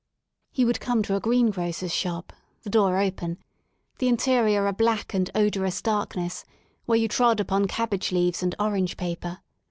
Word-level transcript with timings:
He 0.49 0.65
wouldcome 0.65 1.03
to 1.03 1.15
a 1.15 1.19
greengrocer's 1.19 1.93
shop, 1.93 2.33
the 2.63 2.71
door 2.71 2.97
open, 2.97 3.37
the 3.99 4.07
interior 4.07 4.65
a 4.65 4.73
black 4.73 5.13
and 5.13 5.29
odorous 5.35 5.79
darkness, 5.79 6.43
where 6.87 6.97
you 6.97 7.07
trod 7.07 7.39
upon 7.39 7.67
cabbage 7.67 8.11
leaves 8.11 8.41
and 8.41 8.55
orange 8.59 8.97
paper. 8.97 9.41